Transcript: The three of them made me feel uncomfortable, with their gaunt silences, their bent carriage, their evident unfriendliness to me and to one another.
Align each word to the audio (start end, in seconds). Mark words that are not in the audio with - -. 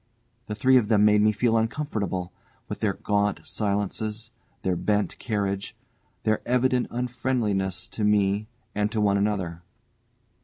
The 0.47 0.55
three 0.55 0.77
of 0.77 0.87
them 0.87 1.05
made 1.05 1.21
me 1.21 1.31
feel 1.31 1.55
uncomfortable, 1.55 2.33
with 2.67 2.79
their 2.79 2.93
gaunt 2.93 3.45
silences, 3.45 4.31
their 4.63 4.75
bent 4.75 5.19
carriage, 5.19 5.75
their 6.23 6.41
evident 6.43 6.87
unfriendliness 6.89 7.87
to 7.89 8.03
me 8.03 8.47
and 8.73 8.91
to 8.91 8.99
one 8.99 9.17
another. 9.19 9.61